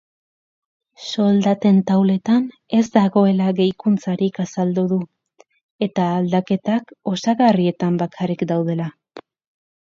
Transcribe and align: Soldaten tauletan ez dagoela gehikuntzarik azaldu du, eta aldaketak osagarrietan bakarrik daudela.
Soldaten 1.07 1.77
tauletan 1.91 2.47
ez 2.77 2.81
dagoela 2.95 3.51
gehikuntzarik 3.61 4.41
azaldu 4.47 4.87
du, 4.95 4.99
eta 5.89 6.09
aldaketak 6.17 6.97
osagarrietan 7.15 8.05
bakarrik 8.07 8.47
daudela. 8.57 8.93